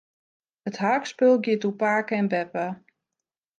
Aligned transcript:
It 0.69 0.77
harkspul 0.83 1.35
giet 1.43 1.65
oer 1.67 1.77
pake 1.83 2.13
en 2.21 2.27
beppe. 2.33 2.65